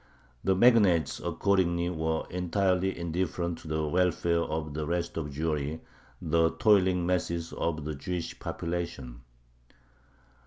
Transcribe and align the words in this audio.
The 0.43 0.55
magnates 0.55 1.19
accordingly 1.19 1.91
were 1.91 2.25
entirely 2.31 2.97
indifferent 2.97 3.59
to 3.59 3.67
the 3.67 3.87
welfare 3.87 4.39
of 4.41 4.73
the 4.73 4.87
rest 4.87 5.15
of 5.15 5.27
Jewry, 5.29 5.81
the 6.19 6.49
toiling 6.57 7.05
masses 7.05 7.53
of 7.53 7.85
the 7.85 7.93
Jewish 7.93 8.39
population. 8.39 9.21